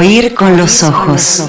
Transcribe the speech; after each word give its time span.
Oír 0.00 0.32
con 0.32 0.56
los 0.56 0.82
ojos. 0.82 1.42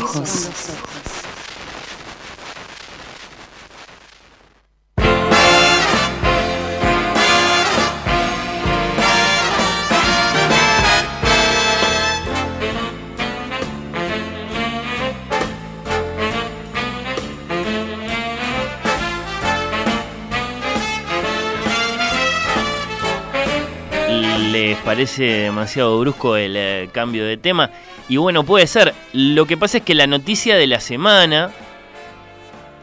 Les 24.51 24.77
parece 24.79 25.23
demasiado 25.23 25.99
brusco 25.99 26.35
el 26.35 26.55
eh, 26.57 26.89
cambio 26.91 27.25
de 27.25 27.37
tema. 27.37 27.69
Y 28.09 28.17
bueno, 28.17 28.43
puede 28.43 28.67
ser. 28.67 28.93
Lo 29.13 29.45
que 29.45 29.57
pasa 29.57 29.77
es 29.77 29.83
que 29.83 29.95
la 29.95 30.07
noticia 30.07 30.55
de 30.55 30.67
la 30.67 30.79
semana 30.79 31.51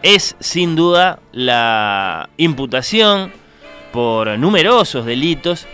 es 0.02 0.36
sin 0.40 0.76
duda 0.76 1.20
la 1.32 2.30
imputación 2.36 3.32
por 3.92 4.38
numerosos 4.38 5.04
delitos 5.04 5.66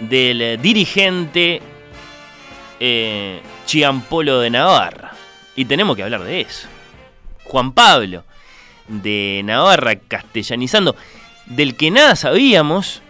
del 0.00 0.60
dirigente 0.60 1.60
eh, 2.80 3.40
Chiampolo 3.66 4.40
de 4.40 4.50
Navarra. 4.50 5.12
Y 5.54 5.64
tenemos 5.64 5.96
que 5.96 6.02
hablar 6.02 6.24
de 6.24 6.40
eso. 6.40 6.68
Juan 7.44 7.72
Pablo 7.72 8.24
de 8.88 9.42
Navarra, 9.44 9.96
castellanizando, 9.96 10.96
del 11.46 11.76
que 11.76 11.90
nada 11.90 12.16
sabíamos, 12.16 13.02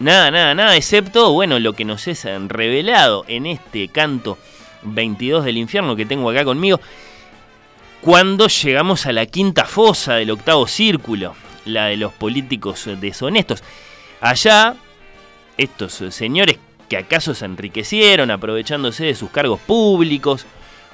Nada, 0.00 0.30
nada, 0.30 0.54
nada, 0.54 0.76
excepto, 0.76 1.30
bueno, 1.32 1.58
lo 1.58 1.74
que 1.74 1.84
nos 1.84 2.08
es 2.08 2.24
revelado 2.48 3.26
en 3.28 3.44
este 3.44 3.88
canto 3.88 4.38
22 4.80 5.44
del 5.44 5.58
infierno 5.58 5.94
que 5.94 6.06
tengo 6.06 6.30
acá 6.30 6.42
conmigo, 6.42 6.80
cuando 8.00 8.48
llegamos 8.48 9.04
a 9.04 9.12
la 9.12 9.26
quinta 9.26 9.66
fosa 9.66 10.14
del 10.14 10.30
octavo 10.30 10.66
círculo, 10.66 11.34
la 11.66 11.88
de 11.88 11.98
los 11.98 12.14
políticos 12.14 12.88
deshonestos. 12.98 13.62
Allá, 14.22 14.74
estos 15.58 15.92
señores 16.14 16.58
que 16.88 16.96
acaso 16.96 17.34
se 17.34 17.44
enriquecieron 17.44 18.30
aprovechándose 18.30 19.04
de 19.04 19.14
sus 19.14 19.28
cargos 19.28 19.60
públicos 19.60 20.46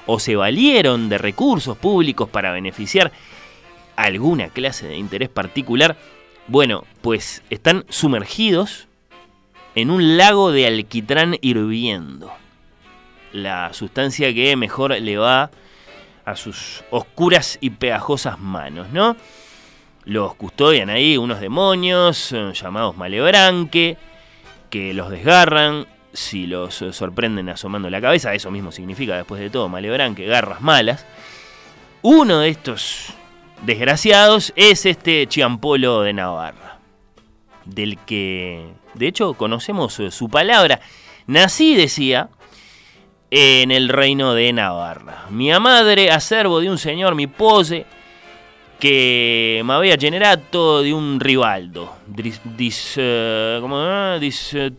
o 0.05 0.19
se 0.19 0.35
valieron 0.35 1.07
de 1.07 1.17
recursos 1.17 1.77
públicos 1.77 2.27
para 2.27 2.51
beneficiar 2.51 3.13
alguna 3.95 4.49
clase 4.49 4.85
de 4.85 4.97
interés 4.97 5.29
particular, 5.29 5.95
bueno, 6.47 6.83
pues 7.01 7.41
están 7.49 7.85
sumergidos 7.87 8.86
en 9.77 9.91
un 9.91 10.17
lago 10.17 10.51
de 10.51 10.65
alquitrán 10.65 11.37
hirviendo. 11.39 12.33
La 13.31 13.71
sustancia 13.73 14.33
que 14.33 14.55
mejor 14.55 14.99
le 14.99 15.17
va 15.17 15.51
a 16.25 16.35
sus 16.35 16.83
oscuras 16.89 17.59
y 17.61 17.69
pegajosas 17.69 18.39
manos, 18.39 18.89
¿no? 18.89 19.15
Los 20.03 20.33
custodian 20.33 20.89
ahí 20.89 21.15
unos 21.15 21.39
demonios 21.39 22.31
eh, 22.31 22.53
llamados 22.55 22.97
malebranque, 22.97 23.97
que 24.71 24.95
los 24.95 25.11
desgarran 25.11 25.85
si 26.11 26.47
los 26.47 26.73
sorprenden 26.73 27.47
asomando 27.49 27.87
la 27.91 28.01
cabeza. 28.01 28.33
Eso 28.33 28.49
mismo 28.49 28.71
significa, 28.71 29.15
después 29.15 29.39
de 29.39 29.51
todo, 29.51 29.69
malebranque, 29.69 30.25
garras 30.25 30.59
malas. 30.59 31.05
Uno 32.01 32.39
de 32.39 32.49
estos 32.49 33.13
desgraciados 33.61 34.53
es 34.55 34.87
este 34.87 35.27
Chiampolo 35.27 36.01
de 36.01 36.13
Navarra, 36.13 36.79
del 37.65 37.99
que 37.99 38.65
de 38.97 39.07
hecho, 39.07 39.33
conocemos 39.33 39.99
eh, 39.99 40.11
su 40.11 40.29
palabra. 40.29 40.79
Nací, 41.27 41.75
decía, 41.75 42.29
en 43.29 43.71
el 43.71 43.89
reino 43.89 44.33
de 44.33 44.51
Navarra. 44.53 45.25
Mi 45.29 45.51
madre, 45.59 46.11
acervo 46.11 46.59
de 46.59 46.69
un 46.69 46.77
señor, 46.77 47.15
mi 47.15 47.27
pose, 47.27 47.85
que 48.79 49.61
me 49.65 49.73
había 49.73 49.97
generado 49.97 50.81
de 50.81 50.93
un 50.93 51.19
rivaldo. 51.19 51.95
Dis, 52.07 52.93
eh, 52.97 53.57
¿cómo, 53.61 54.19
dis, 54.19 54.53
eh, 54.53 54.71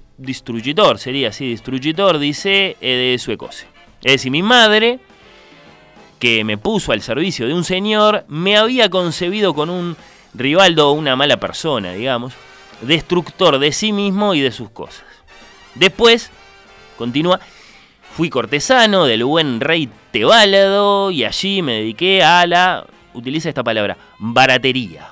sería 0.96 1.28
así, 1.28 1.50
destructor, 1.50 2.18
dice, 2.18 2.76
de 2.80 3.16
suecose. 3.20 3.66
Es 4.02 4.12
decir, 4.12 4.32
mi 4.32 4.42
madre, 4.42 4.98
que 6.18 6.42
me 6.44 6.58
puso 6.58 6.92
al 6.92 7.02
servicio 7.02 7.46
de 7.46 7.54
un 7.54 7.64
señor, 7.64 8.24
me 8.28 8.56
había 8.56 8.88
concebido 8.88 9.54
con 9.54 9.70
un 9.70 9.96
rivaldo 10.34 10.92
una 10.92 11.14
mala 11.16 11.38
persona, 11.38 11.92
digamos 11.92 12.34
destructor 12.82 13.58
de 13.58 13.72
sí 13.72 13.92
mismo 13.92 14.34
y 14.34 14.40
de 14.40 14.52
sus 14.52 14.70
cosas. 14.70 15.04
Después, 15.74 16.30
continúa, 16.96 17.40
fui 18.16 18.30
cortesano 18.30 19.04
del 19.04 19.24
buen 19.24 19.60
rey 19.60 19.88
Tebálado 20.10 21.10
y 21.10 21.24
allí 21.24 21.60
me 21.60 21.74
dediqué 21.74 22.22
a 22.22 22.46
la, 22.46 22.86
utiliza 23.12 23.48
esta 23.48 23.62
palabra, 23.62 23.96
baratería. 24.18 25.10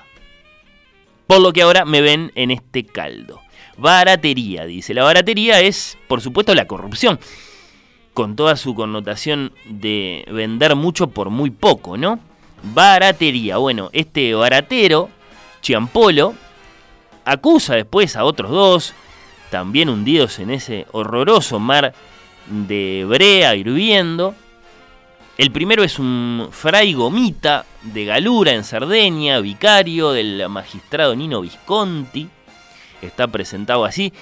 Por 1.26 1.40
lo 1.40 1.52
que 1.52 1.62
ahora 1.62 1.84
me 1.84 2.00
ven 2.00 2.32
en 2.34 2.50
este 2.50 2.84
caldo. 2.84 3.42
Baratería, 3.76 4.64
dice. 4.64 4.94
La 4.94 5.04
baratería 5.04 5.60
es, 5.60 5.98
por 6.08 6.20
supuesto, 6.20 6.54
la 6.54 6.66
corrupción. 6.66 7.18
Con 8.14 8.36
toda 8.36 8.56
su 8.56 8.74
connotación 8.74 9.52
de 9.66 10.24
vender 10.30 10.76
mucho 10.76 11.08
por 11.08 11.28
muy 11.28 11.50
poco, 11.50 11.98
¿no? 11.98 12.18
Baratería. 12.62 13.58
Bueno, 13.58 13.90
este 13.92 14.34
baratero, 14.34 15.10
Chiampolo, 15.60 16.34
acusa 17.26 17.74
después 17.74 18.16
a 18.16 18.24
otros 18.24 18.50
dos, 18.50 18.94
también 19.50 19.90
hundidos 19.90 20.38
en 20.38 20.50
ese 20.50 20.86
horroroso 20.92 21.58
mar 21.58 21.92
de 22.46 23.04
brea 23.06 23.54
hirviendo. 23.54 24.34
El 25.36 25.50
primero 25.50 25.82
es 25.84 25.98
un 25.98 26.48
fray 26.50 26.94
gomita 26.94 27.66
de 27.82 28.06
Galura 28.06 28.52
en 28.52 28.64
Sardeña, 28.64 29.40
vicario 29.40 30.12
del 30.12 30.48
magistrado 30.48 31.14
Nino 31.14 31.42
Visconti. 31.42 32.28
Está 33.02 33.26
presentado 33.26 33.84
así, 33.84 34.12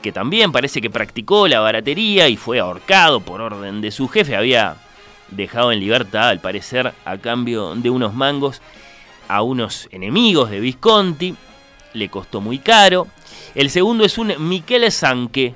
que 0.00 0.12
también 0.12 0.52
parece 0.52 0.80
que 0.80 0.90
practicó 0.90 1.48
la 1.48 1.58
baratería 1.58 2.28
y 2.28 2.36
fue 2.36 2.60
ahorcado 2.60 3.20
por 3.20 3.40
orden 3.40 3.80
de 3.80 3.90
su 3.90 4.08
jefe. 4.08 4.36
Había 4.36 4.76
dejado 5.30 5.72
en 5.72 5.80
libertad, 5.80 6.28
al 6.28 6.40
parecer, 6.40 6.92
a 7.04 7.16
cambio 7.16 7.74
de 7.74 7.90
unos 7.90 8.14
mangos 8.14 8.60
a 9.28 9.42
unos 9.42 9.88
enemigos 9.90 10.50
de 10.50 10.60
Visconti 10.60 11.34
le 11.94 12.08
costó 12.08 12.40
muy 12.40 12.58
caro. 12.58 13.06
El 13.54 13.70
segundo 13.70 14.04
es 14.04 14.18
un 14.18 14.32
Michele 14.38 14.90
Sanque, 14.90 15.54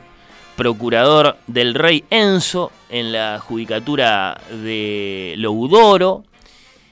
procurador 0.56 1.36
del 1.46 1.74
rey 1.74 2.04
Enzo 2.10 2.72
en 2.88 3.12
la 3.12 3.38
judicatura 3.38 4.40
de 4.50 5.34
Loudoro. 5.36 6.24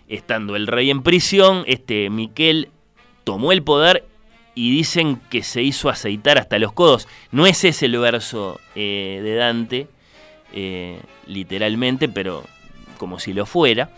Estando 0.09 0.55
el 0.55 0.66
rey 0.66 0.91
en 0.91 1.03
prisión, 1.03 1.65
este 1.66 2.10
Miquel 2.10 2.69
tomó 3.25 3.53
el 3.53 3.62
poder 3.62 4.06
y 4.55 4.71
dicen 4.71 5.21
que 5.31 5.43
se 5.43 5.62
hizo 5.62 5.88
aceitar 5.88 6.38
hasta 6.38 6.59
los 6.59 6.72
codos. 6.72 7.09
No 7.32 7.47
es 7.47 7.65
ese 7.65 7.87
el 7.87 7.99
verso 7.99 8.61
eh, 8.75 9.21
de 9.22 9.34
Dante, 9.34 9.88
eh, 10.53 11.00
literalmente, 11.26 12.09
pero 12.09 12.44
como 12.99 13.19
si 13.19 13.32
lo 13.32 13.47
fuera. 13.47 13.91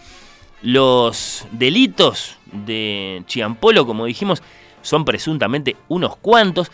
Los 0.62 1.46
delitos 1.52 2.38
de 2.52 3.22
Chiampolo, 3.26 3.86
como 3.86 4.06
dijimos, 4.06 4.42
son 4.86 5.04
presuntamente 5.04 5.76
unos 5.88 6.16
cuantos, 6.16 6.70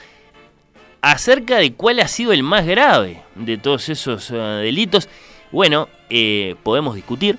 acerca 1.00 1.56
de 1.56 1.72
cuál 1.72 1.98
ha 2.00 2.08
sido 2.08 2.32
el 2.32 2.42
más 2.42 2.66
grave 2.66 3.22
de 3.34 3.56
todos 3.56 3.88
esos 3.88 4.30
eh, 4.30 4.34
delitos, 4.34 5.08
bueno, 5.50 5.88
eh, 6.10 6.54
podemos 6.62 6.94
discutir. 6.94 7.38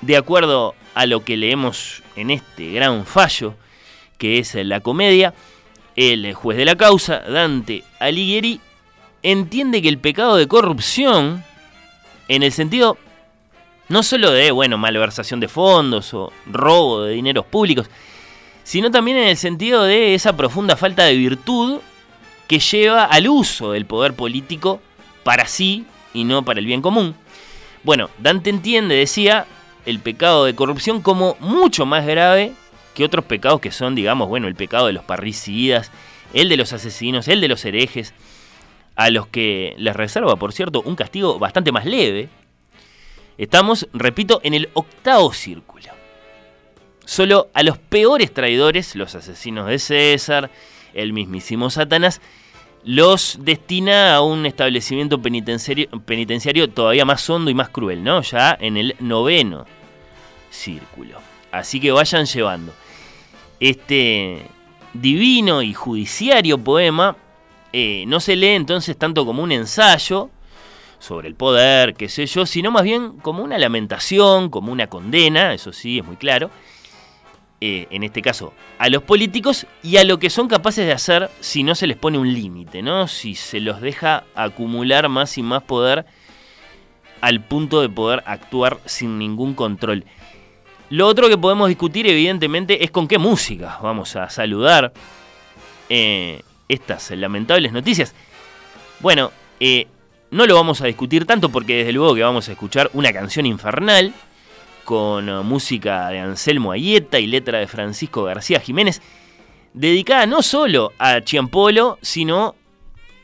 De 0.00 0.16
acuerdo 0.16 0.74
a 0.94 1.06
lo 1.06 1.22
que 1.22 1.36
leemos 1.36 2.02
en 2.16 2.30
este 2.30 2.72
gran 2.72 3.04
fallo, 3.04 3.54
que 4.18 4.38
es 4.38 4.54
la 4.54 4.80
comedia, 4.80 5.34
el 5.94 6.32
juez 6.32 6.56
de 6.56 6.64
la 6.64 6.76
causa, 6.76 7.20
Dante 7.20 7.84
Alighieri, 8.00 8.60
entiende 9.22 9.82
que 9.82 9.88
el 9.88 9.98
pecado 9.98 10.36
de 10.36 10.48
corrupción, 10.48 11.44
en 12.28 12.42
el 12.42 12.52
sentido 12.52 12.96
no 13.88 14.02
solo 14.02 14.30
de, 14.30 14.50
bueno, 14.50 14.78
malversación 14.78 15.38
de 15.40 15.48
fondos 15.48 16.14
o 16.14 16.32
robo 16.46 17.02
de 17.02 17.12
dineros 17.12 17.44
públicos, 17.44 17.90
sino 18.64 18.90
también 18.90 19.16
en 19.16 19.28
el 19.28 19.36
sentido 19.36 19.84
de 19.84 20.14
esa 20.14 20.36
profunda 20.36 20.76
falta 20.76 21.04
de 21.04 21.16
virtud 21.16 21.80
que 22.46 22.58
lleva 22.58 23.04
al 23.04 23.28
uso 23.28 23.72
del 23.72 23.86
poder 23.86 24.14
político 24.14 24.80
para 25.24 25.46
sí 25.46 25.86
y 26.14 26.24
no 26.24 26.44
para 26.44 26.60
el 26.60 26.66
bien 26.66 26.82
común. 26.82 27.14
Bueno, 27.82 28.10
Dante 28.18 28.50
entiende, 28.50 28.94
decía, 28.94 29.46
el 29.86 29.98
pecado 29.98 30.44
de 30.44 30.54
corrupción 30.54 31.00
como 31.02 31.36
mucho 31.40 31.86
más 31.86 32.06
grave 32.06 32.52
que 32.94 33.04
otros 33.04 33.24
pecados 33.24 33.60
que 33.60 33.72
son, 33.72 33.94
digamos, 33.94 34.28
bueno, 34.28 34.48
el 34.48 34.54
pecado 34.54 34.86
de 34.86 34.92
los 34.92 35.04
parricidas, 35.04 35.90
el 36.32 36.48
de 36.48 36.56
los 36.56 36.72
asesinos, 36.72 37.28
el 37.28 37.40
de 37.40 37.48
los 37.48 37.64
herejes, 37.64 38.14
a 38.94 39.10
los 39.10 39.26
que 39.26 39.74
les 39.78 39.96
reserva, 39.96 40.36
por 40.36 40.52
cierto, 40.52 40.82
un 40.82 40.96
castigo 40.96 41.38
bastante 41.38 41.72
más 41.72 41.86
leve. 41.86 42.28
Estamos, 43.38 43.88
repito, 43.92 44.40
en 44.44 44.54
el 44.54 44.68
octavo 44.74 45.32
círculo. 45.32 46.01
Solo 47.04 47.50
a 47.54 47.62
los 47.62 47.78
peores 47.78 48.32
traidores, 48.32 48.94
los 48.94 49.14
asesinos 49.14 49.66
de 49.66 49.78
César, 49.78 50.50
el 50.94 51.12
mismísimo 51.12 51.70
Satanás, 51.70 52.20
los 52.84 53.38
destina 53.40 54.14
a 54.14 54.22
un 54.22 54.46
establecimiento 54.46 55.20
penitenciario, 55.20 56.70
todavía 56.70 57.04
más 57.04 57.28
hondo 57.30 57.50
y 57.50 57.54
más 57.54 57.68
cruel, 57.68 58.02
¿no? 58.02 58.22
Ya 58.22 58.56
en 58.60 58.76
el 58.76 58.96
noveno 58.98 59.66
círculo. 60.50 61.18
Así 61.50 61.80
que 61.80 61.92
vayan 61.92 62.26
llevando. 62.26 62.72
Este 63.60 64.42
divino 64.92 65.62
y 65.62 65.72
judiciario 65.72 66.58
poema 66.58 67.16
eh, 67.72 68.04
no 68.06 68.20
se 68.20 68.36
lee 68.36 68.48
entonces 68.48 68.96
tanto 68.96 69.24
como 69.24 69.42
un 69.42 69.52
ensayo 69.52 70.30
sobre 70.98 71.28
el 71.28 71.34
poder, 71.34 71.94
qué 71.94 72.08
sé 72.08 72.26
yo, 72.26 72.46
sino 72.46 72.70
más 72.70 72.82
bien 72.82 73.12
como 73.18 73.42
una 73.42 73.58
lamentación, 73.58 74.50
como 74.50 74.70
una 74.70 74.88
condena, 74.88 75.52
eso 75.54 75.72
sí, 75.72 75.98
es 75.98 76.04
muy 76.04 76.16
claro, 76.16 76.50
eh, 77.64 77.86
en 77.90 78.02
este 78.02 78.22
caso, 78.22 78.52
a 78.76 78.88
los 78.88 79.04
políticos 79.04 79.68
y 79.84 79.98
a 79.98 80.02
lo 80.02 80.18
que 80.18 80.30
son 80.30 80.48
capaces 80.48 80.84
de 80.84 80.90
hacer 80.90 81.30
si 81.38 81.62
no 81.62 81.76
se 81.76 81.86
les 81.86 81.96
pone 81.96 82.18
un 82.18 82.34
límite, 82.34 82.82
¿no? 82.82 83.06
Si 83.06 83.36
se 83.36 83.60
los 83.60 83.80
deja 83.80 84.24
acumular 84.34 85.08
más 85.08 85.38
y 85.38 85.44
más 85.44 85.62
poder 85.62 86.04
al 87.20 87.40
punto 87.40 87.80
de 87.80 87.88
poder 87.88 88.24
actuar 88.26 88.80
sin 88.84 89.16
ningún 89.16 89.54
control. 89.54 90.04
Lo 90.90 91.06
otro 91.06 91.28
que 91.28 91.38
podemos 91.38 91.68
discutir, 91.68 92.04
evidentemente, 92.08 92.82
es 92.82 92.90
con 92.90 93.06
qué 93.06 93.18
música 93.18 93.78
vamos 93.80 94.16
a 94.16 94.28
saludar 94.28 94.92
eh, 95.88 96.42
estas 96.68 97.12
lamentables 97.12 97.72
noticias. 97.72 98.12
Bueno, 98.98 99.30
eh, 99.60 99.86
no 100.32 100.48
lo 100.48 100.56
vamos 100.56 100.80
a 100.80 100.86
discutir 100.86 101.26
tanto 101.26 101.48
porque 101.48 101.76
desde 101.76 101.92
luego 101.92 102.16
que 102.16 102.22
vamos 102.22 102.48
a 102.48 102.52
escuchar 102.52 102.90
una 102.92 103.12
canción 103.12 103.46
infernal 103.46 104.12
con 104.84 105.28
uh, 105.28 105.42
música 105.42 106.08
de 106.08 106.20
Anselmo 106.20 106.72
Ayeta 106.72 107.18
y 107.18 107.26
letra 107.26 107.58
de 107.58 107.66
Francisco 107.66 108.24
García 108.24 108.60
Jiménez, 108.60 109.02
dedicada 109.74 110.26
no 110.26 110.42
solo 110.42 110.92
a 110.98 111.20
Chiampolo, 111.20 111.98
sino 112.02 112.54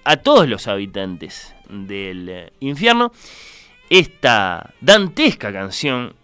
a 0.04 0.16
todos 0.16 0.48
los 0.48 0.66
habitantes 0.68 1.54
del 1.68 2.28
eh, 2.28 2.52
infierno. 2.60 3.12
Esta 3.90 4.72
dantesca 4.80 5.52
canción 5.52 6.14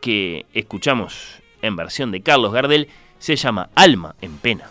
que 0.00 0.46
escuchamos 0.52 1.40
en 1.62 1.76
versión 1.76 2.10
de 2.10 2.22
Carlos 2.22 2.52
Gardel 2.52 2.88
se 3.18 3.36
llama 3.36 3.70
Alma 3.74 4.16
en 4.20 4.36
Pena. 4.38 4.70